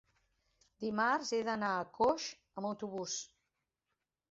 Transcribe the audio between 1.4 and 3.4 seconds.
d'anar a Coix amb autobús.